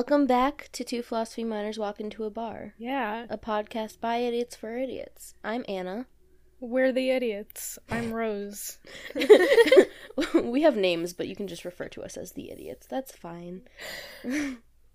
[0.00, 4.56] Welcome back to Two Philosophy Minors Walk Into a Bar, Yeah, a podcast by idiots
[4.56, 5.34] for idiots.
[5.44, 6.06] I'm Anna.
[6.58, 7.78] we're the idiots.
[7.90, 8.78] I'm Rose.
[10.42, 12.86] we have names, but you can just refer to us as the idiots.
[12.86, 13.60] That's fine.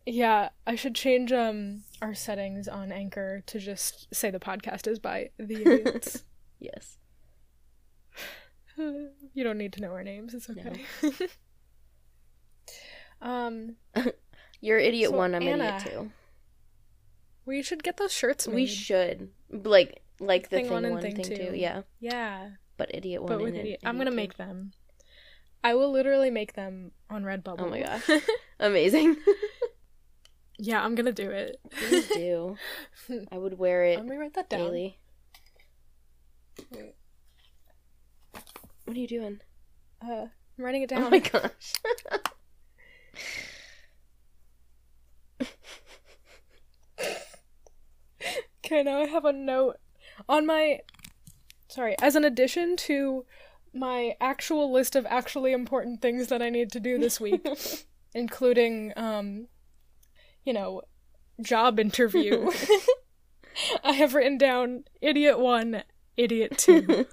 [0.07, 4.97] Yeah, I should change um our settings on Anchor to just say the podcast is
[4.97, 6.23] by the idiots.
[6.59, 6.97] Yes.
[8.75, 10.33] you don't need to know our names.
[10.33, 10.83] It's okay.
[13.21, 13.75] um,
[14.65, 16.11] You're idiot So, one, I'm Anna, idiot two.
[17.45, 18.55] we should get those shirts made.
[18.55, 19.29] We should.
[19.51, 21.51] Like like the Thing thing, one one, and thing, thing two.
[21.51, 21.55] two.
[21.55, 21.81] Yeah.
[21.99, 24.15] Yeah, But idiot one but with and idiot, idiot I'm gonna two.
[24.15, 24.71] make them.
[25.63, 27.59] I will literally make them on Redbubble.
[27.61, 28.09] Oh my gosh.
[28.59, 29.17] Amazing.
[30.57, 31.59] yeah, I'm gonna do it.
[31.69, 32.57] Please do.
[33.31, 34.61] I would wear it Let me write that down.
[34.61, 34.97] daily.
[38.85, 39.39] What are you doing?
[40.01, 40.25] Uh,
[40.57, 41.03] I'm writing it down.
[41.03, 41.73] Oh my gosh.
[48.75, 49.77] Okay, now I have a note
[50.27, 50.81] on my.
[51.69, 53.25] Sorry, as an addition to
[53.73, 57.47] my actual list of actually important things that I need to do this week,
[58.13, 59.47] including, um,
[60.43, 60.81] you know,
[61.41, 62.51] job interview.
[63.83, 65.83] I have written down idiot one,
[66.17, 67.07] idiot two.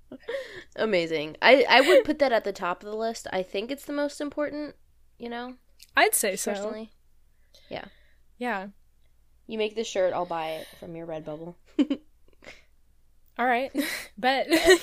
[0.76, 1.36] Amazing.
[1.42, 3.26] I I would put that at the top of the list.
[3.30, 4.74] I think it's the most important,
[5.18, 5.56] you know,
[5.94, 6.86] I'd say so.
[7.68, 7.84] Yeah.
[8.38, 8.68] Yeah.
[9.46, 11.54] You make this shirt, I'll buy it from your Redbubble.
[13.38, 13.70] All right.
[14.18, 14.48] Bet.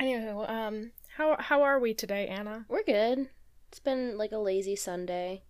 [0.00, 2.64] anyway, um, how how are we today, Anna?
[2.68, 3.28] We're good.
[3.70, 5.42] It's been like a lazy Sunday.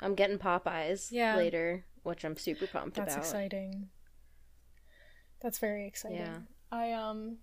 [0.00, 1.36] I'm getting Popeyes Yeah.
[1.36, 3.08] later, which I'm super pumped about.
[3.08, 3.24] That's about.
[3.26, 3.90] exciting.
[5.42, 6.18] That's very exciting.
[6.18, 6.38] Yeah.
[6.72, 7.38] I um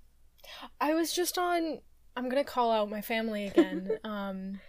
[0.81, 1.79] I was just on
[2.15, 3.99] I'm to call out my family again.
[4.03, 4.59] um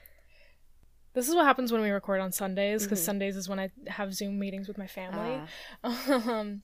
[1.18, 3.04] this is what happens when we record on Sundays because Mhm.
[3.04, 5.42] Sundays is when I have Zoom meetings with my family.
[5.82, 6.62] Ah, um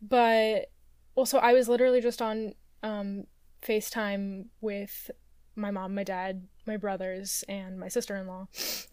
[0.00, 0.70] but
[1.16, 3.26] also I was literally just on um
[3.62, 5.10] FaceTime with
[5.56, 8.46] my mom, my dad, my brothers, and my sister-in-law.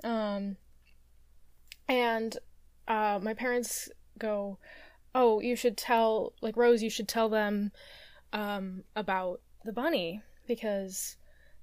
[0.04, 0.58] Um
[1.88, 2.38] and
[2.88, 4.58] uh my parents go,
[5.14, 7.72] "Oh, you should tell like Rose, you should tell them
[8.32, 11.18] um about the bunny because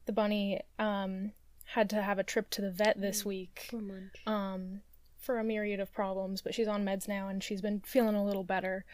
[0.06, 1.32] the bunny um
[1.72, 4.26] had to have a trip to the vet this week." poor munch.
[4.26, 4.81] um,
[5.19, 8.25] for a myriad of problems, but she's on meds now and she's been feeling a
[8.25, 8.84] little better.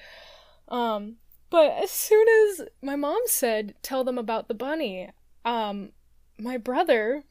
[0.68, 1.16] Um,
[1.50, 5.10] but as soon as my mom said, tell them about the bunny,
[5.44, 5.92] um,
[6.38, 7.24] my brother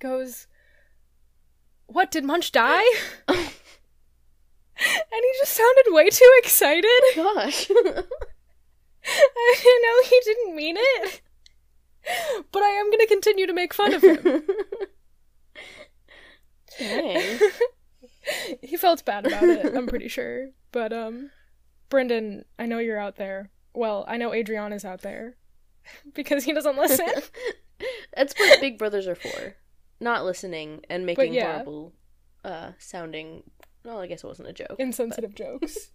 [0.00, 0.46] goes,
[1.86, 2.84] What, did Munch die?
[3.28, 3.36] and
[4.76, 7.00] he just sounded way too excited.
[7.14, 7.70] Gosh.
[9.10, 11.20] I didn't know he didn't mean it.
[12.52, 14.42] But I am going to continue to make fun of him.
[16.78, 17.38] Dang.
[18.62, 20.48] he felt bad about it, I'm pretty sure.
[20.72, 21.30] But um
[21.88, 23.50] Brendan, I know you're out there.
[23.74, 25.36] Well, I know Adriana's out there.
[26.12, 27.06] Because he doesn't listen.
[28.14, 29.56] That's what big brothers are for.
[30.00, 31.52] Not listening and making yeah.
[31.52, 31.94] horrible
[32.44, 33.42] uh sounding
[33.84, 34.76] well, I guess it wasn't a joke.
[34.78, 35.92] Insensitive jokes.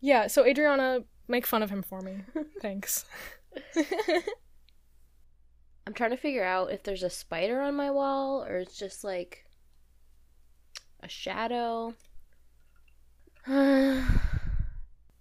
[0.00, 2.22] yeah, so Adriana, make fun of him for me.
[2.62, 3.04] Thanks.
[5.86, 9.02] I'm trying to figure out if there's a spider on my wall or it's just
[9.02, 9.44] like
[11.02, 11.94] a shadow.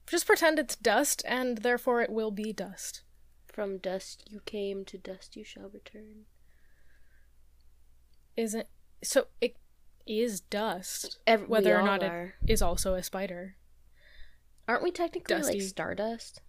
[0.08, 3.04] Just pretend it's dust and therefore it will be dust.
[3.48, 6.26] From dust you came, to dust you shall return.
[8.36, 8.68] Isn't
[9.04, 9.56] so it
[10.08, 11.20] is dust.
[11.28, 12.34] Every, Whether or not it are.
[12.48, 13.56] is also a spider.
[14.68, 15.60] Aren't we technically Dusty.
[15.60, 16.42] like stardust?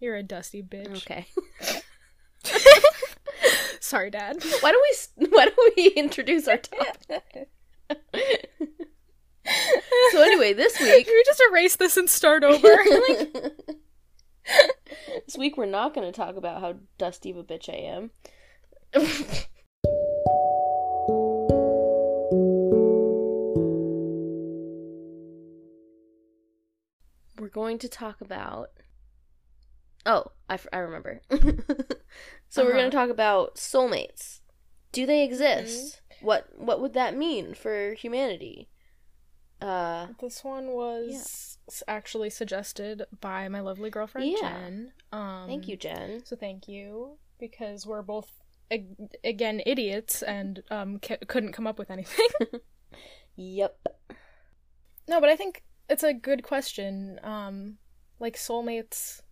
[0.00, 0.96] You're a dusty bitch.
[0.96, 1.26] Okay.
[3.80, 4.42] Sorry, Dad.
[4.60, 7.48] why don't we why don't we introduce our topic?
[10.10, 12.68] so anyway, this week Can we just erase this and start over?
[15.26, 18.10] this week we're not going to talk about how dusty of a bitch I am.
[27.38, 28.70] we're going to talk about.
[30.06, 31.20] Oh, I, f- I remember.
[32.48, 32.90] so we're going Uh-huh.
[32.90, 34.40] to talk about soulmates.
[34.92, 36.00] Do they exist?
[36.20, 38.68] What what would that mean for humanity?
[39.60, 44.40] Uh, This one was s- actually suggested by my lovely girlfriend Yeah.
[44.40, 44.92] Jen.
[45.12, 46.22] Um, thank you, Jen.
[46.24, 48.30] So thank you because we're both
[48.70, 52.28] ag- again idiots and um c- couldn't come up with anything.
[53.36, 53.76] Yep.
[55.08, 57.18] no, but I think it's a good question.
[57.24, 57.78] Um,
[58.20, 59.22] like soulmates.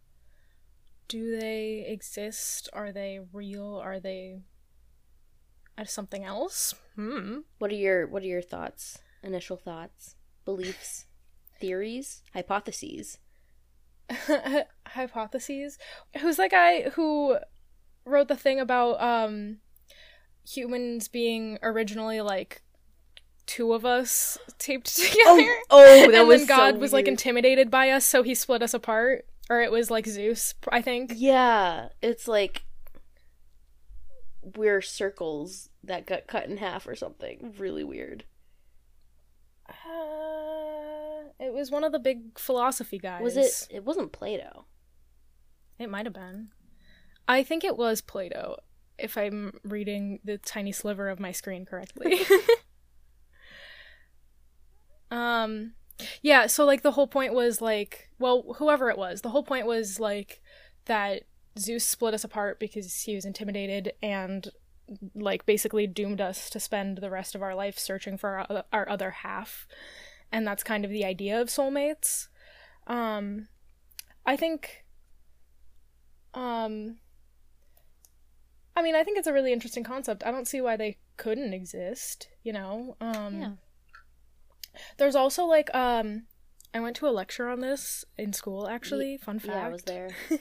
[1.12, 2.70] Do they exist?
[2.73, 3.76] Are they real?
[3.76, 4.41] Are they
[5.85, 6.75] something else?
[6.97, 7.41] Hmm.
[7.59, 8.99] What are your What are your thoughts?
[9.23, 10.17] Initial thoughts,
[10.47, 11.05] beliefs,
[11.61, 13.19] theories, hypotheses.
[14.87, 15.76] Hypotheses.
[16.19, 17.37] Who's that guy who
[18.06, 19.59] wrote the thing about um
[20.49, 22.62] humans being originally like
[23.44, 25.12] two of us taped together?
[25.25, 28.35] Oh, oh that and was then God so was like intimidated by us, so he
[28.35, 29.26] split us apart.
[29.50, 31.12] Or it was like Zeus, I think.
[31.16, 32.64] Yeah, it's like
[34.56, 37.54] we're circles that got cut in half or something.
[37.58, 38.24] Really weird.
[39.68, 43.22] Uh, it was one of the big philosophy guys.
[43.22, 43.68] Was it?
[43.70, 44.66] It wasn't Plato.
[45.78, 46.50] It might have been.
[47.26, 48.56] I think it was Plato,
[48.98, 52.20] if I'm reading the tiny sliver of my screen correctly.
[55.10, 55.74] um,
[56.22, 56.46] yeah.
[56.46, 60.00] So like the whole point was like, well, whoever it was, the whole point was
[60.00, 60.40] like
[60.86, 61.22] that
[61.58, 64.48] Zeus split us apart because he was intimidated and
[65.14, 69.10] like basically doomed us to spend the rest of our life searching for our, other
[69.10, 69.66] half
[70.30, 72.28] and that's kind of the idea of soulmates
[72.88, 73.48] um
[74.26, 74.84] i think
[76.34, 76.98] um
[78.76, 81.52] i mean i think it's a really interesting concept i don't see why they couldn't
[81.54, 83.50] exist you know um Yeah.
[84.98, 86.22] There's also like um
[86.74, 89.82] i went to a lecture on this in school actually fun fact Yeah, I was
[89.82, 90.10] there.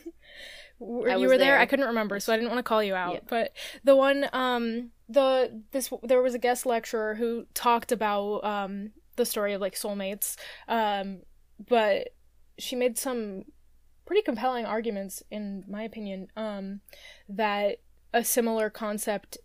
[0.79, 1.53] were, I you was were there.
[1.53, 1.59] there.
[1.59, 3.13] I couldn't remember, so I didn't want to call you out.
[3.13, 3.19] Yeah.
[3.29, 8.91] But the one, um, the this there was a guest lecturer who talked about um
[9.15, 10.37] the story of like soulmates,
[10.67, 11.21] um,
[11.69, 12.09] but
[12.57, 13.43] she made some
[14.05, 16.81] pretty compelling arguments, in my opinion, um,
[17.29, 17.77] that
[18.13, 19.37] a similar concept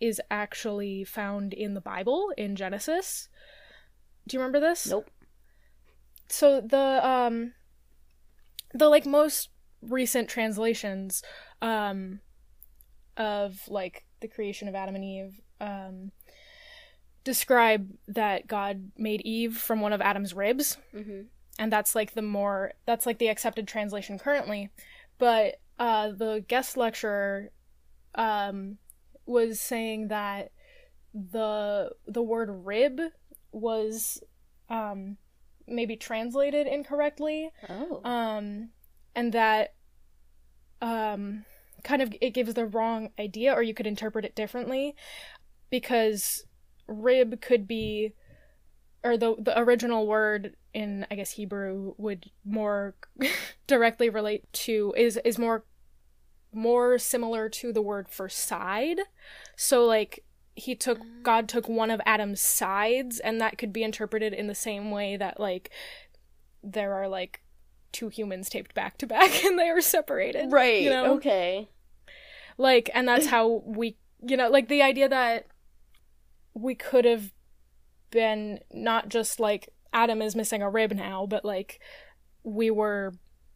[0.00, 3.28] is actually found in the Bible in Genesis.
[4.28, 4.86] Do you remember this?
[4.88, 5.10] Nope.
[6.28, 7.52] so the um
[8.74, 9.50] the like most
[9.82, 11.22] recent translations
[11.62, 12.20] um
[13.16, 16.10] of like the creation of Adam and Eve um
[17.24, 21.22] describe that God made Eve from one of Adam's ribs hmm
[21.58, 24.68] and that's like the more that's like the accepted translation currently
[25.18, 27.50] but uh the guest lecturer
[28.14, 28.76] um
[29.24, 30.50] was saying that
[31.14, 33.00] the the word rib
[33.56, 34.20] was
[34.68, 35.16] um
[35.66, 38.00] maybe translated incorrectly Oh.
[38.04, 38.70] um
[39.14, 39.74] and that
[40.82, 41.44] um
[41.82, 44.94] kind of it gives the wrong idea or you could interpret it differently
[45.70, 46.44] because
[46.86, 48.12] rib could be
[49.02, 52.94] or the the original word in I guess Hebrew would more
[53.66, 55.64] directly relate to is is more
[56.52, 58.98] more similar to the word for side.
[59.56, 60.24] So like
[60.56, 64.54] he took God took one of Adam's sides and that could be interpreted in the
[64.54, 65.70] same way that like
[66.64, 67.42] there are like
[67.92, 70.50] two humans taped back to back and they are separated.
[70.50, 70.82] right.
[70.82, 71.14] You know?
[71.14, 71.68] Okay.
[72.58, 75.46] Like and that's how we you know, like the idea that
[76.54, 77.32] we could have
[78.10, 81.80] been not just like Adam is missing a rib now, but like
[82.42, 83.12] we were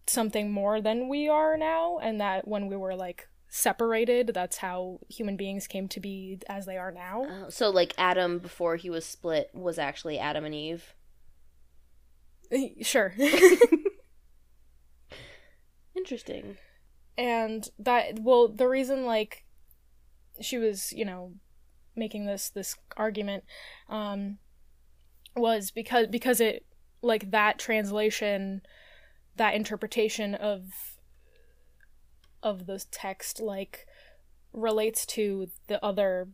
[0.06, 5.00] something more than we are now, and that when we were like separated, that's how
[5.08, 7.24] human beings came to be as they are now.
[7.24, 10.94] Uh, so like Adam before he was split was actually Adam and Eve.
[12.80, 13.12] sure.
[15.96, 16.56] Interesting.
[17.18, 19.44] and that well the reason like
[20.40, 21.34] she was you know
[21.94, 23.44] making this this argument
[23.88, 24.38] um
[25.36, 26.64] was because because it
[27.02, 28.62] like that translation
[29.36, 30.99] that interpretation of
[32.42, 33.86] of the text like
[34.52, 36.28] relates to the other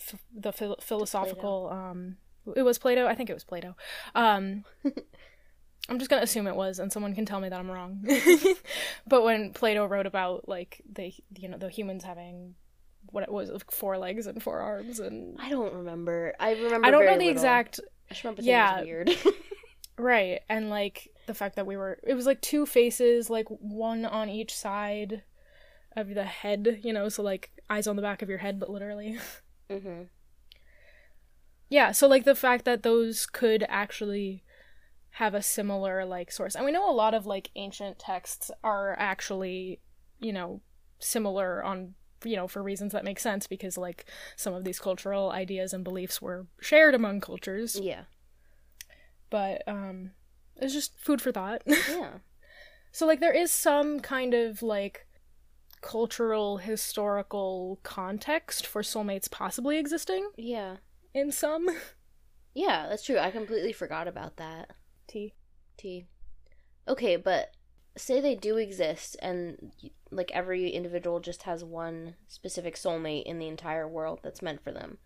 [0.00, 2.16] f- the phil- philosophical um
[2.56, 3.76] it was plato i think it was plato
[4.14, 4.64] um
[5.88, 8.04] i'm just gonna assume it was and someone can tell me that i'm wrong
[9.06, 12.54] but when plato wrote about like the you know the humans having
[13.10, 16.34] what it was like four legs and four arms and I don't remember.
[16.38, 16.86] I remember.
[16.86, 17.30] i don't know the little.
[17.30, 17.80] exact
[18.10, 18.82] I remember yeah.
[18.82, 19.10] weird.
[19.98, 24.04] right and like the fact that we were it was like two faces like one
[24.04, 25.22] on each side
[25.96, 28.70] of the head you know so like eyes on the back of your head but
[28.70, 29.18] literally.
[29.70, 30.04] Hmm
[31.68, 34.42] yeah so like the fact that those could actually
[35.10, 38.96] have a similar like source and we know a lot of like ancient texts are
[38.98, 39.80] actually
[40.18, 40.62] you know
[40.98, 41.94] similar on
[42.24, 44.06] you know for reasons that make sense because like
[44.36, 47.78] some of these cultural ideas and beliefs were shared among cultures.
[47.80, 48.04] Yeah.
[49.30, 50.12] but um
[50.58, 52.18] it's just food for thought Yeah.
[52.92, 55.06] so like there is some kind of like
[55.80, 60.76] cultural historical context for soulmates possibly existing Yeah.
[61.14, 61.68] in some
[62.54, 63.18] Yeah, that's true.
[63.18, 64.70] I completely forgot about that.
[65.06, 65.34] T.
[65.76, 66.06] T.
[66.88, 67.52] Okay, but
[67.96, 69.70] say they do exist and
[70.10, 74.72] like every individual just has one specific soulmate in the entire world that's meant for
[74.72, 74.98] them.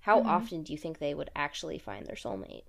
[0.00, 0.26] How Mhm.
[0.26, 2.64] often do you think they would actually find their soulmate?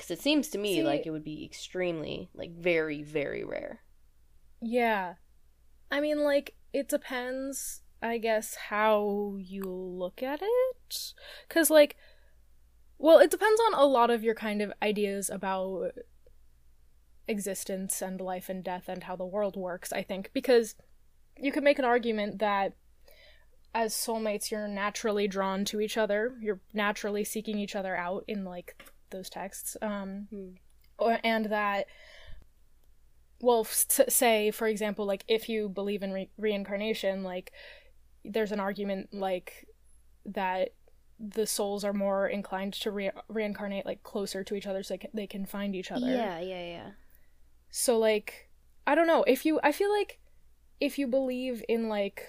[0.00, 3.82] Cuz it seems to me See- like it would be extremely like very very rare.
[4.60, 5.14] Yeah.
[5.90, 11.12] I mean, like, it depends, I guess, how you look at it.
[11.48, 11.96] Because, like,
[12.98, 15.92] well, it depends on a lot of your kind of ideas about
[17.26, 20.30] existence and life and death and how the world works, I think.
[20.32, 20.76] Because
[21.36, 22.74] you could make an argument that
[23.74, 28.44] as soulmates, you're naturally drawn to each other, you're naturally seeking each other out in,
[28.44, 28.80] like,
[29.10, 29.76] those texts.
[29.82, 30.48] Um, Hmm.
[30.98, 31.86] or, and that
[33.40, 37.52] well s- say for example like if you believe in re- reincarnation like
[38.24, 39.66] there's an argument like
[40.26, 40.74] that
[41.18, 44.98] the souls are more inclined to re- reincarnate like closer to each other so they
[44.98, 46.90] can, they can find each other Yeah, yeah, yeah.
[47.70, 48.50] so like
[48.86, 50.18] i don't know if you i feel like
[50.80, 52.26] if you believe in like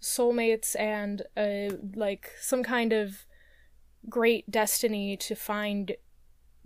[0.00, 3.26] soulmates and uh like some kind of
[4.08, 5.92] great destiny to find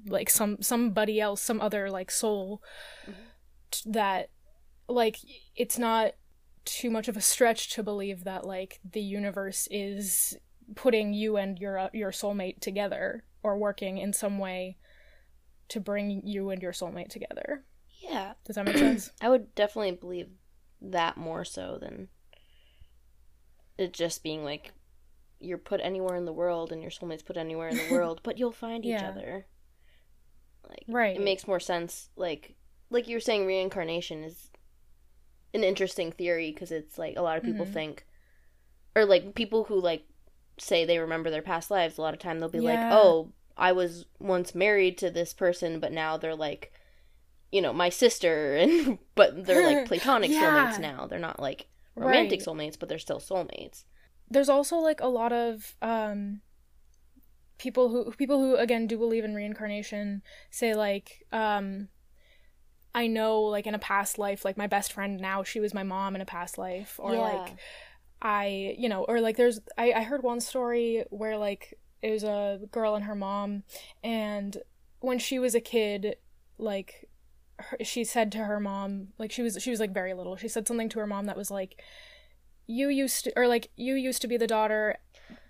[0.06, 2.62] like some somebody else some other like soul
[3.70, 4.30] t- that
[4.88, 5.16] like
[5.56, 6.12] it's not
[6.64, 10.36] too much of a stretch to believe that like the universe is
[10.74, 14.76] putting you and your uh, your soulmate together or working in some way
[15.68, 17.64] to bring you and your soulmate together
[18.00, 18.34] Yeah.
[18.44, 20.28] does that make sense I would definitely believe
[20.82, 22.08] that more so than
[23.78, 24.72] it just being like
[25.38, 28.38] you're put anywhere in the world and your soulmate's put anywhere in the world, but
[28.38, 29.10] you'll find each Yeah.
[29.10, 29.46] other.
[30.68, 31.16] Like Right.
[31.16, 32.10] it makes more sense.
[32.16, 32.54] Like
[32.90, 34.50] like you were saying, reincarnation is
[35.54, 37.72] an interesting theory because it's like a lot of people Mhm.
[37.72, 38.06] think,
[38.94, 40.04] or like people who like
[40.58, 41.98] say they remember their past lives.
[41.98, 45.80] A lot of time they'll be like, "Oh, I was once married to this person,
[45.80, 46.72] but now they're like."
[47.52, 50.42] you know, my sister, and but they're like platonic Yeah.
[50.42, 51.06] soulmates now.
[51.06, 52.48] They're not like romantic Right.
[52.48, 53.84] soulmates, but they're still soulmates.
[54.28, 56.40] there's also like a lot of um
[57.58, 61.88] people who people who again do believe in reincarnation say like um
[62.94, 65.82] I know like in a past life like my best friend now she was my
[65.82, 66.98] mom in a past life.
[66.98, 67.56] Or like
[68.22, 72.24] I you know or like there's I I heard one story where like it was
[72.24, 73.64] a girl and her mom
[74.02, 74.56] and
[75.00, 76.16] when she was a kid
[76.58, 77.08] like
[77.58, 80.36] her, she said to her mom like she was she was like very little.
[80.36, 81.82] She said something to her mom that was like
[82.66, 84.96] you used to or like you used to be the daughter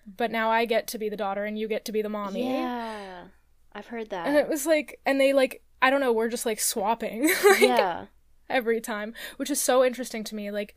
[0.07, 2.49] but now I get to be the daughter and you get to be the mommy
[2.49, 3.25] yeah,
[3.73, 4.27] I've heard that.
[4.27, 7.61] and it was like and they like I don't know we're just like swapping like,
[7.61, 8.07] yeah,
[8.49, 10.51] every time, which is so interesting to me.
[10.51, 10.77] Like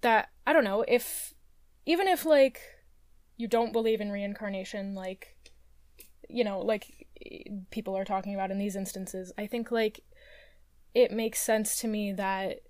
[0.00, 1.34] that, I don't know if
[1.86, 2.60] even if like
[3.36, 5.36] you don't believe in reincarnation, like
[6.28, 7.06] you know, like
[7.70, 10.00] people are talking about in these instances, I think like
[10.94, 12.60] it makes sense to me that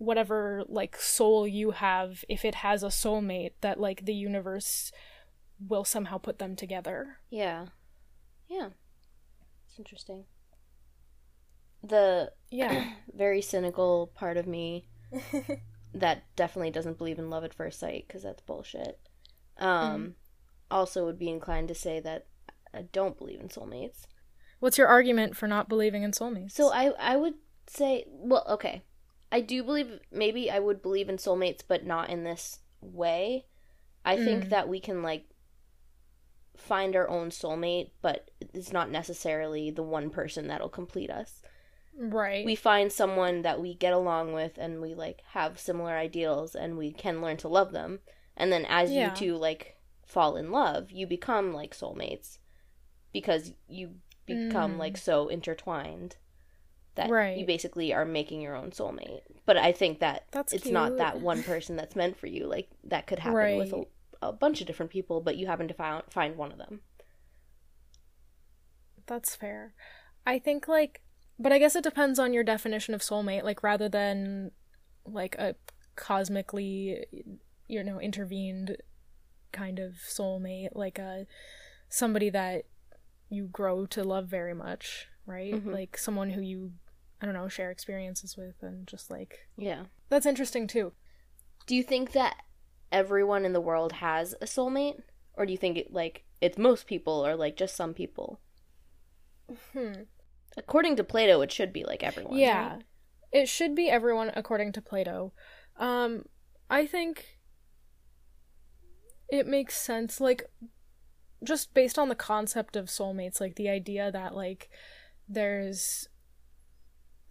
[0.00, 4.90] whatever like soul you have, if it has a soulmate, that like the universe
[5.68, 7.18] will somehow put them together.
[7.30, 7.66] yeah,
[8.48, 8.70] yeah.
[9.66, 10.24] It's interesting.
[11.84, 12.94] The Yeah.
[13.14, 14.88] very cynical part of me
[15.94, 18.98] that definitely doesn't believe in love at first sight because that's bullshit.
[19.58, 20.14] Um,
[20.70, 22.26] also would be inclined to say that
[22.72, 24.06] I don't believe in soulmates.
[24.60, 26.52] What's your argument for not believing in soulmates?
[26.52, 27.34] So I I would
[27.66, 28.82] say well okay.
[29.32, 33.46] I do believe maybe I would believe in soulmates but not in this way.
[34.04, 34.50] I think Mm.
[34.50, 35.26] that we can like
[36.56, 41.42] find our own soulmate but it's not necessarily the one person that'll complete us.
[41.96, 42.44] right.
[42.44, 46.76] We find someone that we get along with and we like have similar ideals and
[46.76, 48.00] we can learn to love them.
[48.36, 49.04] And then as Yeah.
[49.04, 52.38] you two like fall in love, you become like soulmates
[53.12, 53.96] because you
[54.26, 54.78] become Mm.
[54.78, 56.16] like so intertwined
[57.08, 59.20] that you basically are making your own soulmate.
[59.46, 62.46] But I think that That's it's not that one person that's meant for you.
[62.46, 63.84] Like that could happen with a,
[64.22, 66.80] a bunch of different people, but you happen to find find one of them.
[69.06, 69.74] That's fair.
[70.26, 71.02] I think like
[71.38, 74.50] but I guess it depends on your definition of soulmate like rather than
[75.06, 75.56] like a
[75.96, 77.06] cosmically
[77.66, 78.76] you know intervened
[79.52, 81.26] kind of soulmate like a
[81.88, 82.66] somebody that
[83.30, 85.54] you grow to love very much, right?
[85.54, 85.72] Mhm.
[85.72, 86.72] Like someone who you
[87.20, 89.84] I don't know, share experiences with and just like Yeah.
[90.08, 90.92] that's interesting too.
[91.66, 92.36] Do you think that
[92.90, 95.00] everyone in the world has a soulmate,
[95.34, 98.40] or do you think it like it's most people or like just some people?
[99.72, 99.92] Hmm.
[100.56, 102.38] According to Plato, it should be like everyone.
[102.38, 102.70] Yeah.
[102.74, 102.82] right?
[103.32, 105.32] It should be everyone according to Plato.
[105.76, 106.24] Um
[106.68, 107.38] I think
[109.28, 110.44] it makes sense like
[111.44, 114.68] just based on the concept of soulmates like the idea that like
[115.28, 116.08] there's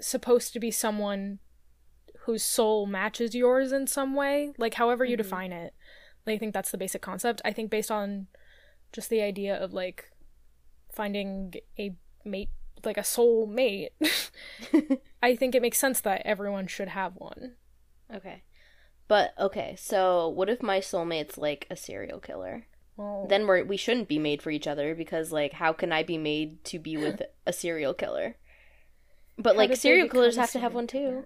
[0.01, 1.39] supposed to be someone
[2.25, 5.24] whose soul matches yours in some way, like however you Mhm.
[5.24, 5.74] define it.
[6.25, 7.41] Like, I think that's the basic concept.
[7.46, 8.27] I think based on
[8.91, 10.12] just the idea of like
[10.91, 12.50] finding a mate,
[12.84, 13.91] like a soul mate,
[15.24, 17.56] I think it makes sense that everyone should have one.
[18.13, 18.44] okay.
[19.08, 22.68] But okay, so what if my soulmate's like a serial killer?
[22.96, 26.03] Well, Then we're we shouldn't be made for each other because like how can I
[26.03, 28.36] be made to be with a serial killer?
[29.39, 31.25] But How like serial killers have to have one too.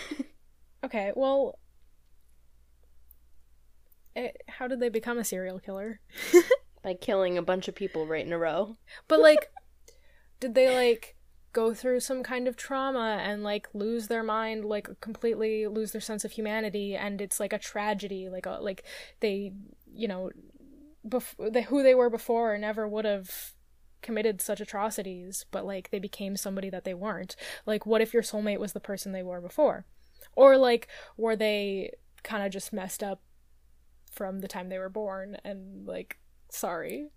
[0.84, 1.58] okay, well,
[4.14, 6.00] eh, how did they become a serial killer?
[6.82, 8.76] By killing a bunch of people right in a row.
[9.08, 9.50] But like,
[10.40, 11.16] did they like
[11.54, 16.02] go through some kind of trauma and like lose their mind, like completely lose their
[16.02, 18.84] sense of humanity, and it's like a tragedy, like a like
[19.20, 19.54] they,
[19.94, 20.30] you know,
[21.08, 23.54] bef- they, who they were before never would have
[24.04, 27.34] committed such atrocities, but like they became somebody that they weren't.
[27.66, 29.86] Like, what if your soulmate was the person they were before,
[30.36, 31.90] or like were they
[32.22, 33.20] kind of just messed up
[34.12, 36.18] from the time they were born and like
[36.48, 37.08] sorry.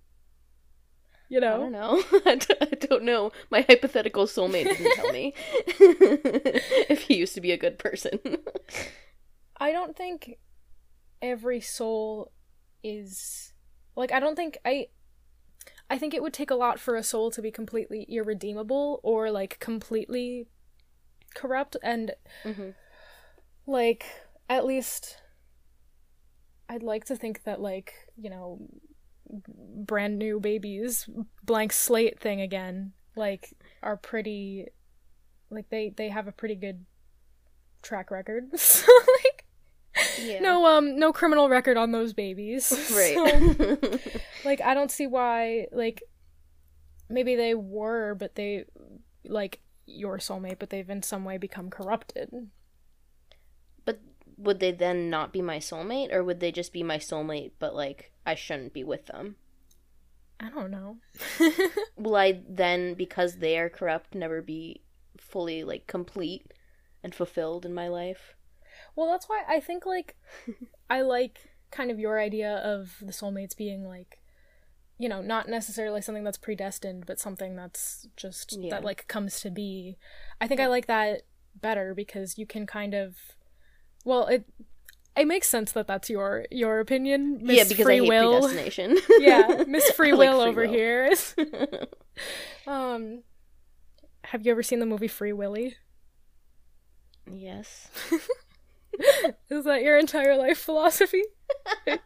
[1.29, 1.56] You know?
[1.56, 1.96] I don't know?
[2.12, 2.22] know.
[2.25, 3.32] I d- I don't know.
[3.51, 5.34] My hypothetical soulmate didn't tell me
[5.67, 8.20] if he used to be a good person.
[9.58, 10.38] I don't think
[11.22, 12.32] every soul
[12.84, 13.53] is
[13.96, 14.88] like I don't think I
[15.89, 19.32] I think it would take a lot for a soul to be completely irredeemable or
[19.32, 20.48] like completely
[21.34, 22.13] corrupt and
[22.44, 22.74] Mhm.
[23.65, 24.06] like
[24.50, 25.17] at least
[26.70, 28.60] I'd like to think that like, you know,
[29.50, 31.08] brand new babies,
[31.44, 34.67] blank slate thing again, like are pretty
[35.50, 36.86] like they they have a pretty good
[37.82, 38.50] track record.
[38.60, 38.91] so
[39.24, 39.37] like
[40.22, 40.40] Yeah.
[40.40, 42.72] no um no criminal record on those babies.
[42.96, 43.16] Right.
[43.16, 44.00] So,
[44.46, 46.04] like I don't see why like
[47.10, 48.66] maybe they were but they
[49.26, 52.30] like your soulmate but they've in some way become corrupted.
[53.86, 54.00] but
[54.38, 57.74] would they then not be my soulmate or would they just be my soulmate but
[57.75, 59.36] like I shouldn't be with them?
[60.40, 60.98] I don't know.
[61.98, 64.82] Will I then because they are corrupt never be
[65.20, 66.53] fully like complete
[67.03, 68.36] and fulfilled in my life?
[68.98, 70.18] Well, that's why I think like
[70.90, 71.40] I like
[71.72, 74.20] kind of your idea of the soulmates being like
[75.00, 78.72] you know, not necessarily something that's predestined, but something that's just Yeah.
[78.72, 79.96] that like comes to be.
[80.42, 81.22] I think I like that
[81.62, 83.16] better because you can kind of
[84.03, 84.46] well, it
[85.16, 88.31] it makes sense that that's your your opinion, Miss yeah, because Free I hate Will.
[88.42, 88.98] predestination.
[89.20, 90.74] yeah, Miss Free I like Will free over will.
[90.74, 91.14] here.
[92.66, 93.22] um
[94.24, 95.75] have you ever seen the movie Free Willy?
[97.31, 97.90] yes.
[99.50, 101.24] Is that your entire life philosophy?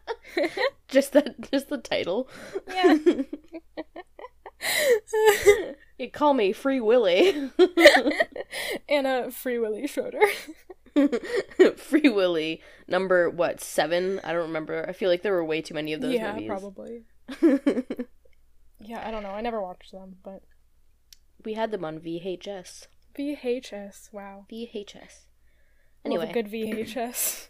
[0.88, 2.28] Just that just the title.
[2.68, 2.96] Yeah.
[5.98, 7.50] you call me Free Willy.
[8.88, 10.20] Anna Free Willy Schroeder.
[11.76, 14.20] Free Willy, number what, seven?
[14.22, 14.84] I don't remember.
[14.86, 16.20] I feel like there were way too many of those movies.
[16.20, 16.48] yeah, movies.
[16.48, 17.04] probably.
[18.84, 19.30] Yeah, I don't know.
[19.30, 20.42] I never watched them, but
[21.44, 22.88] we had them on VHS.
[23.16, 24.12] VHS.
[24.12, 24.46] Wow.
[24.50, 25.26] VHS.
[26.04, 26.30] Love Anyway.
[26.30, 27.48] a good VHS.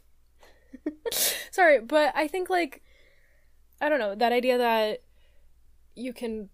[1.50, 2.82] Sorry, but I think like
[3.80, 5.02] I don't know that idea that
[5.94, 6.48] you can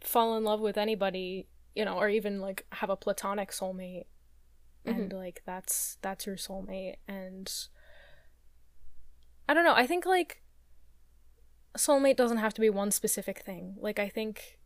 [0.00, 4.04] fall in love with anybody, you know, or even like have a platonic soulmate,
[4.84, 7.52] and like that's that's your soulmate, and
[9.48, 9.74] I don't know.
[9.74, 10.42] I think like
[11.76, 13.76] soulmate doesn't have to be one specific thing.
[13.80, 14.58] Like I think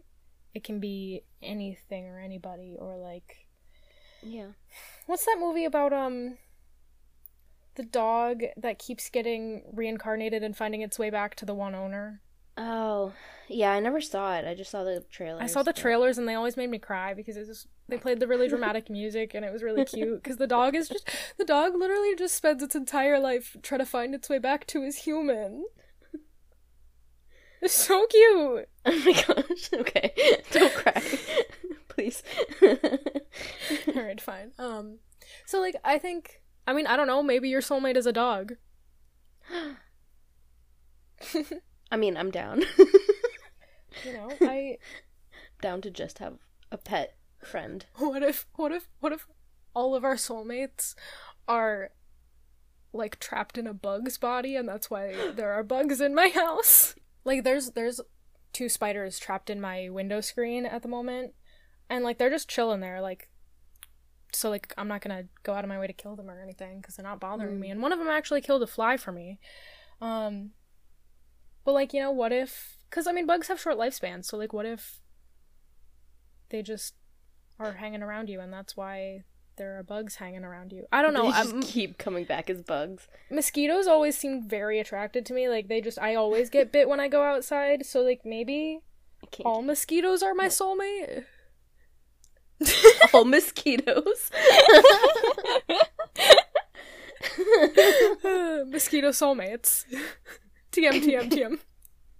[0.54, 3.46] it can be anything or anybody, or like
[4.22, 4.48] Yeah.
[5.06, 6.36] What's that movie about um
[7.74, 12.20] the dog that keeps getting reincarnated and finding its way back to the one owner?
[12.56, 13.12] Oh,
[13.48, 14.44] yeah, I never saw it.
[14.46, 15.42] I just saw the trailer.
[15.42, 18.20] I saw the trailers and they always made me cry because it just they played
[18.20, 21.08] the really dramatic music and it was really cute because the dog is just
[21.38, 24.82] the dog literally just spends its entire life trying to find its way back to
[24.82, 25.64] his human.
[27.62, 28.68] It's so cute.
[28.84, 29.70] Oh my gosh.
[29.72, 30.12] Okay.
[30.50, 31.00] Don't cry.
[31.88, 32.24] Please.
[32.60, 34.50] All right, fine.
[34.58, 34.98] Um
[35.46, 38.54] so like I think I mean, I don't know, maybe your soulmate is a dog.
[41.90, 42.62] I mean, I'm down.
[44.04, 44.78] You know, I
[45.60, 46.34] down to just have
[46.70, 47.84] a pet friend.
[47.96, 49.26] What if what if what if
[49.74, 50.94] all of our soulmates
[51.48, 51.90] are
[52.92, 56.94] like trapped in a bug's body and that's why there are bugs in my house?
[57.24, 58.00] Like there's there's
[58.52, 61.32] two spiders trapped in my window screen at the moment
[61.88, 63.30] and like they're just chilling there like
[64.32, 66.40] so like I'm not going to go out of my way to kill them or
[66.40, 67.60] anything cuz they're not bothering Mm.
[67.60, 67.70] me.
[67.70, 69.38] And one of them actually killed a fly for me.
[70.00, 70.52] Um
[71.64, 74.52] but like, you know, what if cuz I mean bugs have short lifespans, so like
[74.52, 75.00] what if
[76.48, 76.94] they just
[77.58, 79.22] are hanging around you, and that's why
[79.56, 80.86] there are bugs hanging around you.
[80.90, 81.28] I don't know.
[81.28, 83.06] I'm- keep coming back as bugs.
[83.30, 85.48] mosquitoes always seem very attracted to me.
[85.48, 87.84] Like they just, I always get bit when I go outside.
[87.86, 88.80] So like maybe
[89.44, 91.26] all mosquitoes are my soulmate.
[93.12, 94.30] all mosquitoes.
[98.68, 99.84] Mosquito soulmates.
[100.72, 101.58] TM TM TM.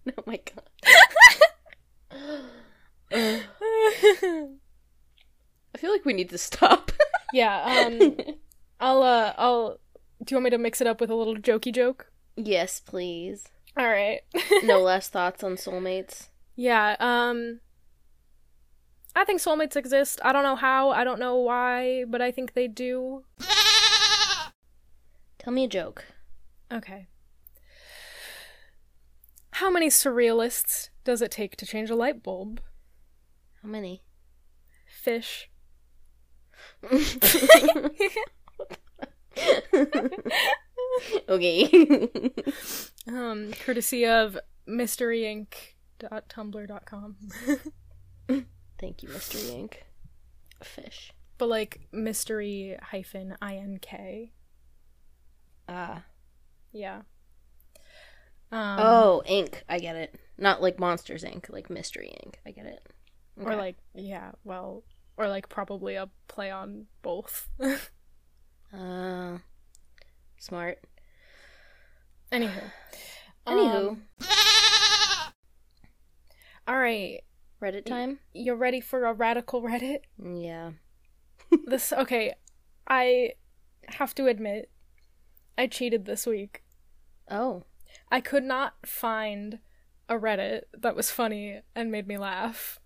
[0.19, 0.63] oh my god.
[3.13, 3.43] I
[5.79, 6.93] feel like we need to stop.
[7.33, 7.85] yeah.
[7.87, 8.17] Um.
[8.81, 9.03] I'll.
[9.03, 9.33] Uh.
[9.37, 9.79] I'll.
[10.25, 12.11] Do you want me to mix it up with a little jokey joke?
[12.37, 13.49] yes, please.
[13.77, 14.21] All right.
[14.63, 16.29] No last thoughts on soulmates.
[16.57, 17.61] Yeah, um
[19.15, 20.21] I think soulmates exist.
[20.25, 23.25] I don't know how, I don't know why, but I think they do.
[25.39, 26.07] Tell me a joke.
[26.73, 27.09] Okay.
[29.53, 32.63] How many surrealists does it take to change a light bulb?
[33.63, 34.03] How many?
[34.87, 35.51] Fish.
[41.29, 42.33] okay.
[43.09, 47.17] Um courtesy of mysteryinc.tumblr.com.
[48.83, 49.51] Thank you, Mr.
[49.51, 49.85] Yank.
[50.63, 51.13] Fish.
[51.39, 53.87] but like mystery hyphen ink.
[55.69, 56.03] Ah.
[56.73, 57.03] Yeah.
[58.51, 59.63] Um, oh, ink.
[59.69, 60.17] I get it.
[60.37, 61.49] Not like Monsters Inc.
[61.49, 62.35] Like Mystery Inc.
[62.45, 62.81] I get it.
[63.41, 64.83] Or like yeah, well
[65.17, 67.49] or like probably a play on both.
[68.75, 69.37] Uh,
[70.39, 70.79] smart.
[72.33, 72.63] Anywho.
[73.47, 74.03] Anywho, Um,
[76.67, 77.21] all right.
[77.63, 78.19] Reddit time?
[78.35, 80.01] You're ready for a radical Reddit?
[80.23, 80.73] Yeah.
[81.67, 82.35] This okay.
[82.89, 83.33] I
[83.89, 84.71] have to admit
[85.59, 86.63] I cheated this week.
[87.31, 87.65] Oh.
[88.11, 89.59] I could not find
[90.09, 92.79] a Reddit that was funny and made me laugh.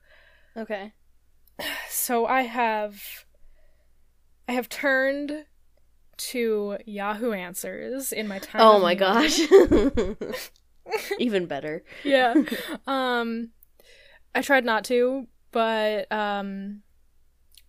[0.57, 0.93] Okay.
[1.89, 3.25] So I have
[4.49, 5.47] I have turned
[6.19, 8.61] to Yahoo Answers in my time.
[8.61, 9.41] Oh my gosh.
[11.19, 11.83] Even better.
[12.05, 12.35] yeah.
[12.87, 13.51] Um
[14.37, 16.83] I tried not to, but um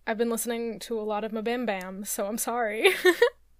[0.06, 2.90] I've been listening to a lot of MBMBaM, so I'm sorry.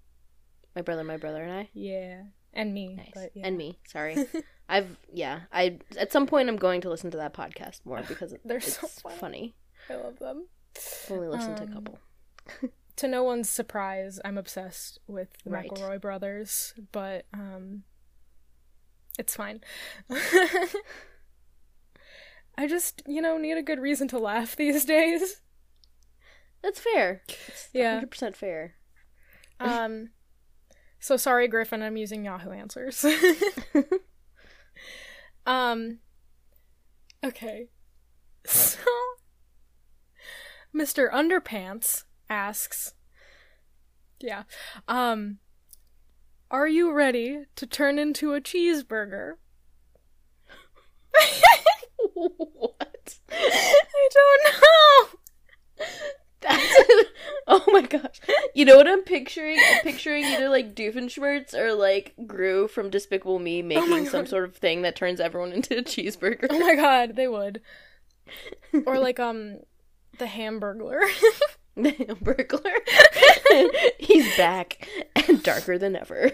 [0.77, 1.69] My brother, my brother, and I.
[1.75, 2.23] yeah.
[2.55, 2.95] And me.
[2.95, 3.11] Nice.
[3.15, 3.47] But yeah.
[3.47, 3.79] And me.
[3.89, 4.17] Sorry.
[4.69, 5.41] I've yeah.
[5.53, 8.79] I at some point I'm going to listen to that podcast more because They're it's
[8.79, 9.17] so funny.
[9.19, 9.55] funny.
[9.91, 10.47] I love them.
[10.77, 11.99] I've only listened to a Um, couple.
[12.97, 15.71] To no one's surprise, I'm obsessed with the Right.
[15.71, 17.83] McElroy brothers, but um
[19.19, 19.61] it's fine.
[22.59, 25.41] I just, you know, need a good reason to laugh these days.
[26.63, 27.23] That's fair.
[27.47, 28.01] It's Yeah.
[28.01, 28.75] 100% fair.
[29.61, 30.11] Um
[31.01, 33.05] so sorry Griffin, I'm using Yahoo Answers.
[35.47, 35.99] um
[37.25, 37.69] okay.
[38.45, 38.79] So
[40.75, 41.11] Mr.
[41.13, 42.95] Underpants asks
[44.21, 44.45] Yeah.
[44.87, 45.39] Um
[46.53, 49.35] Are you ready to turn into a cheeseburger?
[52.27, 53.19] What?
[53.31, 55.87] I don't know.
[56.41, 56.79] That's
[57.49, 58.21] oh my gosh.
[58.55, 59.59] You know what I'm picturing?
[59.59, 64.57] I'm picturing either like Doofenshmirtz or like Gru from Despicable Me making some sort of
[64.57, 66.47] thing that turns everyone into a cheeseburger.
[66.51, 67.61] Oh my god, they would.
[68.87, 69.61] Or like um
[70.19, 71.01] the Hamburglar.
[71.77, 72.75] The Hamburglar.
[74.01, 76.33] He's back and darker than ever.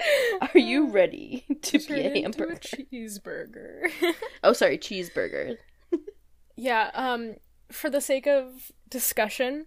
[0.40, 2.56] Are you ready to Turn be a hamburger?
[2.56, 3.90] cheeseburger.
[4.44, 5.56] Oh, sorry, cheeseburger.
[6.56, 7.36] yeah, um
[7.70, 9.66] for the sake of discussion,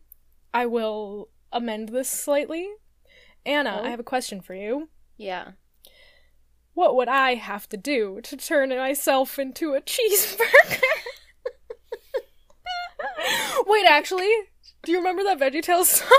[0.54, 2.68] I will amend this slightly.
[3.46, 3.86] Anna, Oh.
[3.86, 4.90] I have a question for you.
[5.18, 5.52] Yeah.
[6.74, 10.80] What would I have to do to turn myself into a cheeseburger?
[13.68, 14.32] Wait, actually,
[14.84, 16.10] do you remember that VeggieTales song?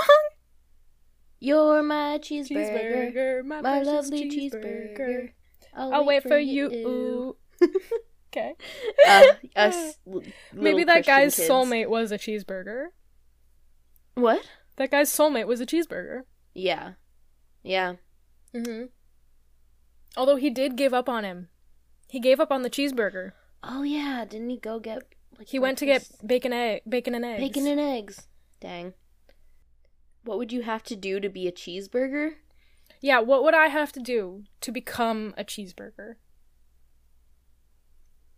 [1.43, 3.13] You're my cheeseburger.
[3.13, 4.97] Cheeseburger, my, My lovely cheeseburger.
[4.97, 5.29] cheeseburger.
[5.75, 7.35] I'll wait for you.
[8.31, 8.53] okay.
[9.05, 9.97] Uh, us
[10.53, 11.49] Maybe that Christian guy's kids.
[11.49, 12.85] soulmate was a cheeseburger.
[14.15, 14.47] What?
[14.77, 16.21] That guy's soulmate was a cheeseburger.
[16.53, 16.93] Yeah.
[17.61, 17.95] Yeah.
[18.55, 18.85] Mm-hmm.
[20.15, 21.49] Although he did give up on him.
[22.07, 23.33] He gave up on the cheeseburger.
[23.63, 25.01] Oh yeah, didn't he go get
[25.37, 27.41] like He went to get bacon egg bacon and eggs.
[27.41, 28.27] bacon and eggs?
[28.61, 28.93] Dang.
[30.23, 32.35] What would you have to do to be a cheeseburger?
[33.01, 36.15] Yeah, what would I have to do to become a cheeseburger?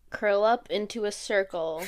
[0.09, 1.83] Curl up into a circle.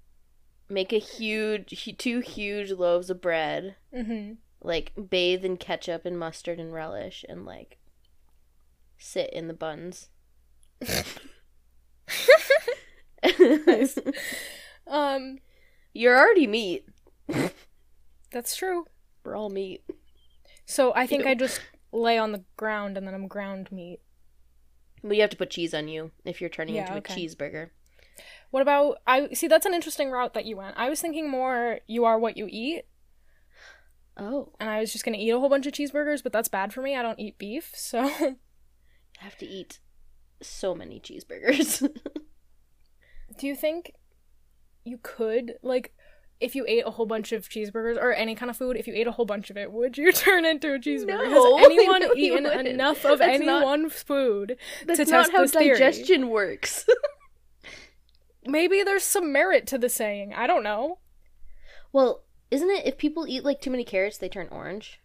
[0.70, 3.76] Make a huge, two huge loaves of bread.
[3.94, 4.34] Mm-hmm.
[4.62, 7.78] Like bathe in ketchup and mustard and relish, and like
[8.98, 10.08] sit in the buns.
[13.66, 13.98] Nice.
[14.86, 15.38] Um
[15.92, 16.88] You're already meat.
[18.30, 18.86] That's true.
[19.28, 19.84] We're all meat.
[20.64, 21.30] So I think Ew.
[21.30, 21.60] I just
[21.92, 24.00] lay on the ground and then I'm ground meat.
[25.02, 27.68] But you have to put cheese on you if you're turning Yeah, into a cheeseburger.
[28.50, 30.76] What about I see that's an interesting route that you went.
[30.78, 32.84] I was thinking more you are what you eat,
[34.16, 34.52] Oh.
[34.58, 36.80] and I was just gonna eat a whole bunch of cheeseburgers, but that's bad for
[36.80, 36.96] me.
[36.96, 38.34] I don't eat beef, so I
[39.18, 39.78] have to eat
[40.40, 41.80] so many cheeseburgers.
[43.38, 43.92] do you think
[44.84, 45.92] you could like
[46.40, 48.94] if you ate a whole bunch of cheeseburgers or any kind of food, if you
[48.94, 51.30] ate a whole bunch of it, would you turn into a cheeseburger?
[51.30, 52.68] No, Has anyone no, eaten wouldn't.
[52.68, 54.56] enough of That's any not- one food?
[54.86, 55.70] That's to not test how this theory.
[55.78, 56.86] digestion works.
[58.46, 60.32] Maybe there's some merit to the saying.
[60.34, 60.98] I don't know.
[61.92, 65.00] well, isn't it if people eat like too many carrots, they turn orange?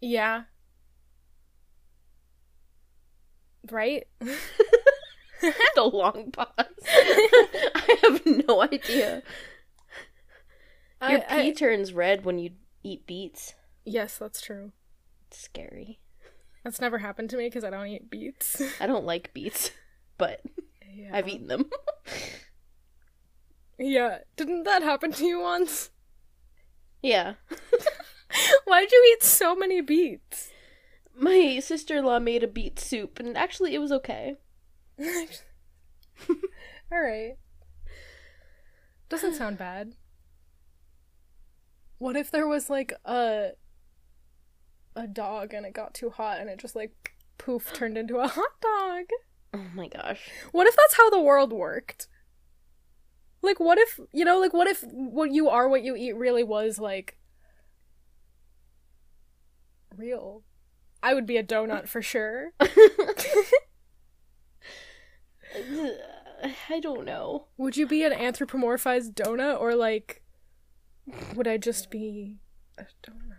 [0.00, 0.42] Yeah.
[3.70, 4.04] Right?
[5.76, 6.46] a long pause.
[6.86, 9.22] I have no idea.
[11.10, 12.50] Your I- pee I- turns red when you
[12.82, 13.54] eat beets.
[13.84, 14.72] yes, that's true.
[15.28, 16.00] It's scary.
[16.62, 18.62] That's never happened to me because I don't eat beets.
[18.80, 19.70] I don't like beets,
[20.18, 20.40] but
[20.94, 21.10] yeah.
[21.12, 21.70] I've eaten them.
[23.76, 24.18] Yeah.
[24.36, 25.90] Didn't that happen to you once?
[27.02, 27.34] yeah.
[28.66, 30.50] Why'd you eat so many beets?
[31.16, 34.36] My sister in law made a beet soup, and actually, it was okay.
[36.92, 37.36] Alright.
[39.08, 39.94] Doesn't sound bad.
[42.04, 43.52] What if there was like a
[44.94, 48.28] a dog and it got too hot and it just like poof turned into a
[48.28, 49.04] hot dog?
[49.54, 50.28] Oh my gosh.
[50.52, 52.08] What if that's how the world worked?
[53.40, 56.44] Like, what if, you know, like, what if what you are, what you eat really
[56.44, 57.16] was, like,
[59.96, 60.42] real?
[61.02, 62.52] I would be a donut for sure.
[66.68, 67.46] I don't know.
[67.56, 70.20] Would you be an anthropomorphized donut, or, like,
[71.34, 72.38] would I just be
[72.78, 73.36] a donut?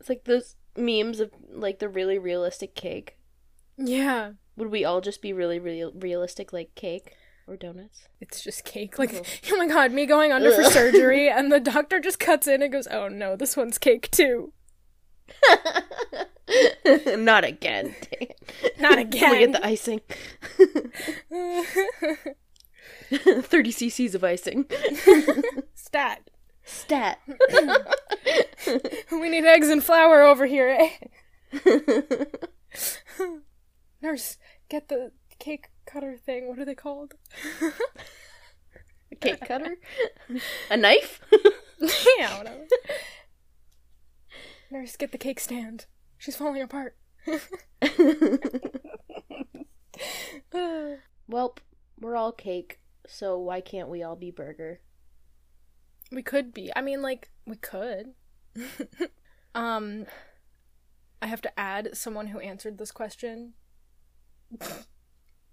[0.00, 3.18] It's like those memes of like the really realistic cake.
[3.76, 4.32] Yeah.
[4.56, 7.14] Would we all just be really real realistic like cake
[7.46, 8.08] or donuts?
[8.20, 8.98] It's just cake.
[8.98, 9.18] Like, oh.
[9.18, 9.26] Ugh.
[9.52, 12.72] oh my god, me going under for surgery, and the doctor just cuts in and
[12.72, 14.52] goes, oh no, this one's cake too.
[17.16, 17.94] Not again.
[18.78, 19.32] Not again.
[19.32, 20.00] we get the icing?
[23.10, 24.66] 30 cc's of icing.
[25.74, 26.30] Stat.
[26.64, 27.18] Stat.
[29.12, 30.90] We need eggs and flour over here, eh?
[34.02, 34.38] Nurse,
[34.68, 36.48] get the cake cutter thing.
[36.48, 37.14] What are they called?
[39.12, 39.76] A cake cutter?
[40.68, 41.20] A knife?
[42.18, 42.66] yeah, whatever.
[44.70, 45.86] Nurse, get the cake stand.
[46.18, 46.96] She's falling apart.
[51.30, 51.58] Welp,
[52.00, 54.80] we're all cake, so why can't we all be burger?
[56.12, 56.70] we could be.
[56.74, 58.12] I mean, like, we could.
[59.54, 60.06] um,
[61.20, 63.54] I have to add someone who answered this question.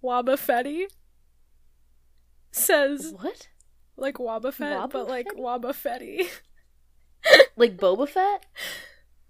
[0.04, 0.86] Waba Fetty
[2.52, 3.48] says What?
[3.98, 5.40] like Waba Fett, Waba but like Fetty?
[5.40, 6.28] Waba Fetty.
[7.56, 8.46] Like Boba Fett?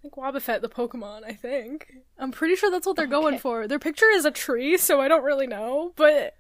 [0.04, 1.94] like Wobbuffet, the Pokemon, I think.
[2.18, 3.68] I'm pretty sure that's what they're going for.
[3.68, 6.34] Their picture is a tree, so I don't really know, but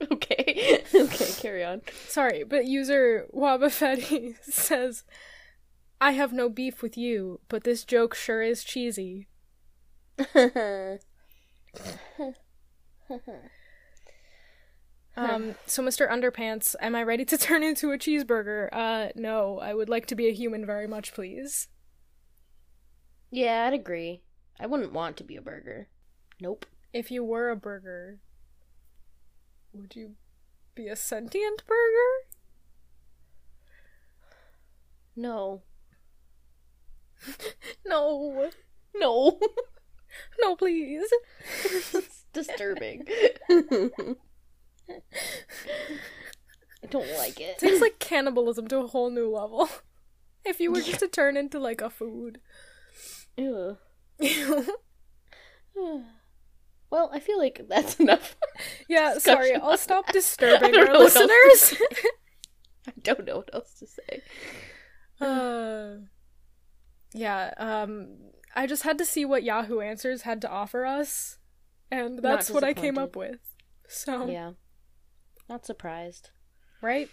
[0.12, 0.82] Okay.
[0.94, 1.82] okay, carry on.
[2.06, 5.02] sorry, but user Wobbuffetty says,
[6.00, 9.26] I have no beef with you, but this joke sure is cheesy.
[15.16, 16.08] Um, so Mr.
[16.08, 18.68] Underpants, am I ready to turn into a cheeseburger?
[18.72, 21.68] Uh, no, I would like to be a human very much, please.
[23.30, 24.22] yeah, I'd agree.
[24.60, 25.88] I wouldn't want to be a burger.
[26.40, 26.66] Nope.
[26.92, 28.20] If you were a burger,
[29.72, 30.16] would you
[30.74, 32.28] be a sentient burger?
[35.16, 35.62] No.
[37.86, 38.50] No.
[38.94, 39.38] No.
[40.40, 41.08] No, please.
[41.64, 43.06] it's disturbing.
[43.50, 43.66] I
[46.88, 47.50] don't like it.
[47.50, 49.68] It takes like cannibalism to a whole new level.
[50.44, 52.40] If you were just to turn into like a food.
[53.36, 53.76] Ew.
[56.90, 58.36] Well, I feel like that's enough.
[58.88, 61.82] yeah, sorry, I'll stop disturbing our know what else to listeners.
[62.88, 64.22] I don't know what else to say.
[65.20, 66.06] uh,
[67.14, 68.16] yeah, um,
[68.56, 71.38] I just had to see what Yahoo Answers had to offer us,
[71.90, 73.38] and that's what I came up with.
[73.88, 74.52] So, Yeah.
[75.48, 76.30] Not surprised.
[76.82, 77.08] right?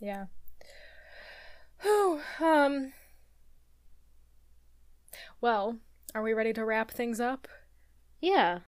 [0.00, 0.26] yeah.
[1.82, 2.92] Whew, um.
[5.40, 5.78] Well,
[6.16, 7.46] are we ready to wrap things up?
[8.22, 8.60] Yeah.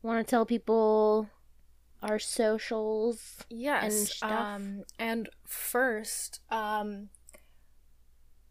[0.00, 1.28] Want to tell people
[2.02, 3.44] our socials?
[3.50, 4.18] Yes.
[4.22, 7.10] And, um, and first, um,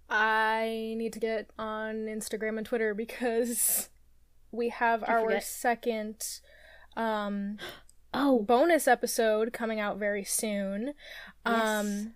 [0.08, 3.90] I need to get on Instagram and Twitter because
[4.52, 5.44] we have I our forget.
[5.44, 6.24] second
[6.96, 7.58] um
[8.18, 10.94] Oh, bonus episode coming out very soon.
[11.46, 11.62] Yes.
[11.64, 12.14] Um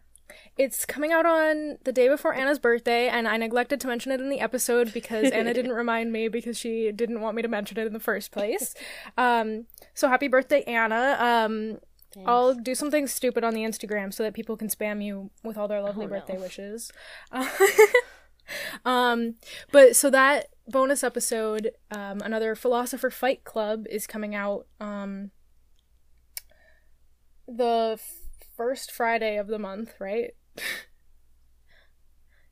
[0.57, 4.19] it's coming out on the day before Anna's birthday, and I neglected to mention it
[4.19, 7.79] in the episode because Anna didn't remind me because she didn't want me to mention
[7.79, 8.75] it in the first place.
[9.17, 11.15] Um, so happy birthday, Anna.
[11.19, 11.79] Um,
[12.25, 15.67] I'll do something stupid on the Instagram so that people can spam you with all
[15.69, 16.15] their lovely Oh, no.
[16.15, 16.91] birthday wishes.
[18.85, 19.35] um,
[19.71, 25.31] but so that bonus episode, um, another Philosopher Fight Club, is coming out um,
[27.49, 28.17] the f-
[28.55, 30.31] first Friday of the month, right?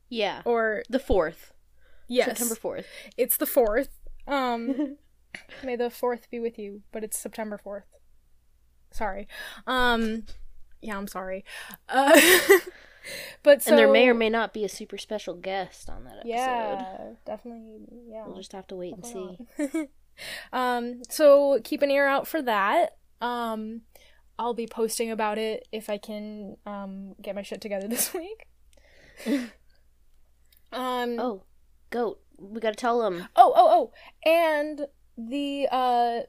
[0.08, 1.52] yeah, Or the fourth,
[2.08, 2.86] yes, September fourth.
[3.16, 3.90] it's the fourth.
[4.26, 4.96] Um,
[5.64, 7.84] may the fourth be with you, but it's September fourth.
[8.90, 9.28] Sorry.
[9.66, 10.24] Um,
[10.80, 11.44] yeah, I'm sorry.
[11.88, 12.18] Uh,
[13.42, 16.18] but so and there may or may not be a super special guest on that
[16.20, 16.28] episode.
[16.30, 18.24] yeah, definitely yeah.
[18.26, 19.38] We'll just have to wait and see.
[19.58, 19.88] see.
[20.52, 22.96] um, so keep an ear out for that.
[23.20, 23.82] Um,
[24.38, 28.46] I'll be posting about it if I can um get my shit together this week.
[30.72, 31.42] um, Oh,
[31.90, 32.20] goat.
[32.38, 33.28] We gotta tell them.
[33.34, 33.92] Oh, oh,
[34.26, 34.30] oh.
[34.30, 36.20] And the uh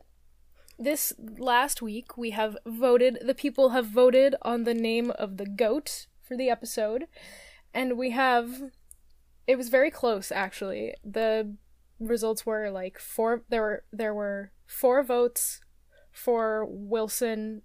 [0.79, 5.45] this last week we have voted the people have voted on the name of the
[5.45, 7.05] goat for the episode.
[7.73, 8.61] And we have
[9.45, 10.95] it was very close actually.
[11.03, 11.55] The
[11.99, 15.59] results were like four there were there were four votes
[16.11, 17.61] for Wilson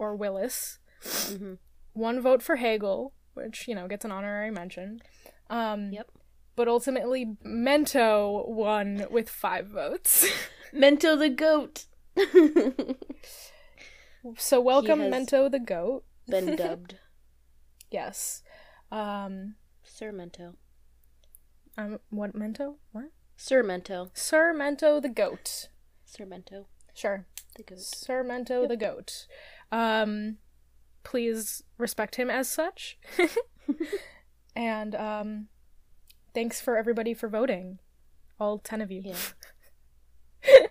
[0.00, 0.78] or Willis.
[1.02, 1.58] Mhm.
[1.92, 5.00] One vote for Hegel, which, you know, gets an honorary mention.
[5.48, 6.10] Um Yep.
[6.56, 10.26] but ultimately Mento won with five votes.
[10.72, 11.86] Mento the goat.
[14.36, 16.04] so welcome Mento the goat.
[16.26, 16.96] Been dubbed
[17.90, 18.42] Yes.
[18.90, 20.54] Um Sir Mento.
[21.76, 22.76] um what Mento?
[22.92, 23.10] What?
[23.36, 24.10] Sir Mento.
[24.14, 25.68] Sir Mento the goat.
[26.04, 27.26] Sir Mento Sure.
[27.56, 27.80] the goat.
[27.80, 29.26] Sir Mento the goat.
[29.72, 30.38] Um
[31.02, 32.98] please respect him as such.
[34.56, 35.48] and um
[36.34, 37.78] thanks for everybody for voting.
[38.38, 39.02] All 10 of you.
[39.04, 39.16] Yeah.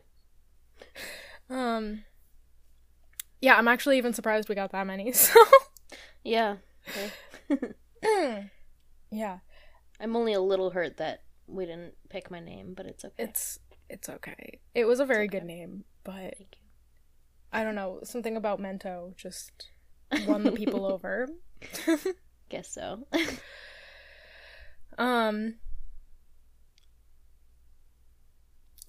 [1.49, 2.03] Um
[3.41, 5.12] Yeah, I'm actually even surprised we got that many.
[5.13, 5.39] So
[6.23, 6.57] Yeah.
[9.12, 9.39] Yeah,
[9.99, 13.23] I'm only a little hurt that we didn't pick my name, but it's okay.
[13.23, 13.59] it's
[13.89, 14.59] it's okay.
[14.75, 15.39] It was a very okay.
[15.39, 16.68] good name, but Thank you.
[17.51, 19.69] I don't know, something about Mento just
[20.27, 21.27] won the people over.
[22.49, 23.07] Guess so.
[24.97, 25.55] Um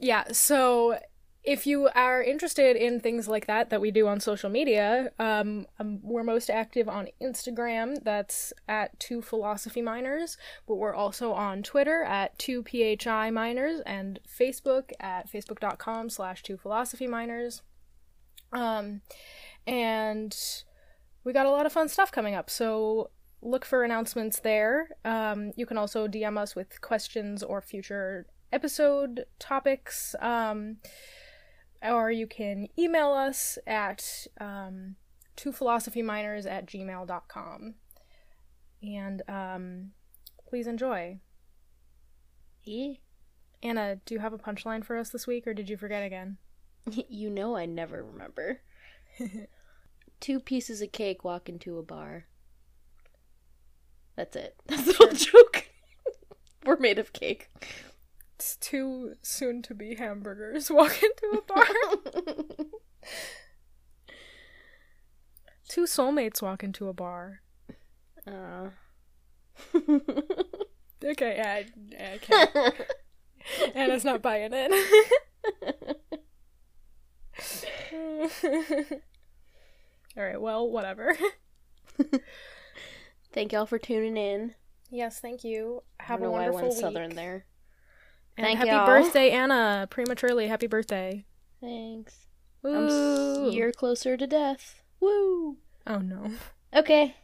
[0.00, 0.98] Yeah, so
[1.42, 5.66] if you are interested in things like that that we do on social media, um,
[5.78, 8.02] um, we're most active on Instagram.
[8.02, 14.20] That's at two philosophy minors, but we're also on Twitter at two phi minors and
[14.26, 17.62] Facebook at facebook.com slash two philosophy minors.
[18.52, 19.02] Um,
[19.66, 20.36] and
[21.24, 23.10] we got a lot of fun stuff coming up, so
[23.42, 24.88] look for announcements there.
[25.04, 30.14] Um, you can also DM us with questions or future episode topics.
[30.20, 30.76] Um,
[31.82, 34.96] or you can email us at um,
[35.36, 37.74] twophilosophyminders at gmail.com.
[38.82, 39.90] And um,
[40.48, 41.20] please enjoy.
[42.64, 42.94] Yeah.
[43.62, 46.38] Anna, do you have a punchline for us this week, or did you forget again?
[47.08, 48.60] You know I never remember.
[50.20, 52.26] Two pieces of cake walk into a bar.
[54.16, 54.56] That's it.
[54.66, 55.68] That's the whole joke.
[56.64, 57.50] We're made of cake.
[58.36, 61.66] It's two soon to be hamburgers walk into a bar.
[65.68, 67.42] two soulmates walk into a bar.
[68.26, 68.70] uh.
[71.02, 71.66] Okay, I,
[72.14, 72.74] I can't.
[73.74, 75.96] Anna's not buying it.
[80.16, 81.16] All right, well, whatever.
[83.32, 84.55] Thank y'all for tuning in.
[84.91, 85.82] Yes, thank you.
[86.01, 86.80] Have I a know why I wonderful went week.
[86.80, 87.45] southern there.
[88.36, 88.86] And Thank happy y'all.
[88.86, 89.86] birthday, Anna!
[89.88, 91.24] Prematurely, happy birthday.
[91.61, 92.26] Thanks.
[92.62, 92.74] Woo.
[92.76, 94.82] I'm s- you're closer to death.
[94.99, 95.59] Woo.
[95.86, 96.32] Oh no.
[96.74, 97.14] Okay.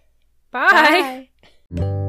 [0.52, 1.28] Bye.
[1.72, 2.02] Bye.